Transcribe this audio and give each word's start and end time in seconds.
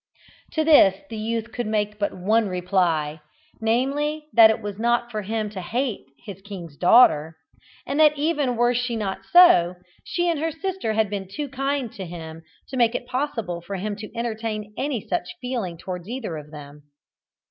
To 0.53 0.63
this 0.63 0.99
the 1.11 1.15
youth 1.15 1.51
could 1.51 1.67
make 1.67 1.99
but 1.99 2.11
one 2.17 2.47
reply, 2.47 3.21
namely, 3.59 4.25
that 4.33 4.49
it 4.49 4.59
was 4.59 4.79
not 4.79 5.11
for 5.11 5.21
him 5.21 5.47
to 5.51 5.61
hate 5.61 6.07
his 6.25 6.41
king's 6.41 6.75
daughter, 6.75 7.37
and 7.85 7.99
that 7.99 8.17
even 8.17 8.55
were 8.55 8.73
she 8.73 8.95
not 8.95 9.19
so, 9.31 9.75
she 10.03 10.27
and 10.27 10.39
her 10.39 10.49
sister 10.51 10.93
had 10.93 11.07
been 11.11 11.27
too 11.31 11.47
kind 11.49 11.93
to 11.93 12.05
him 12.07 12.41
to 12.69 12.77
make 12.77 12.95
it 12.95 13.05
possible 13.05 13.61
for 13.61 13.75
him 13.75 13.95
to 13.97 14.09
entertain 14.17 14.73
any 14.75 15.07
such 15.07 15.35
feeling 15.39 15.77
towards 15.77 16.09
either 16.09 16.35
of 16.35 16.49
them. 16.49 16.81